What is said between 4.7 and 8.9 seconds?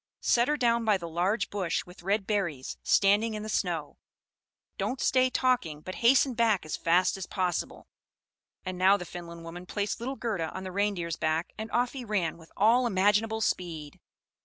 don't stay talking, but hasten back as fast as possible." And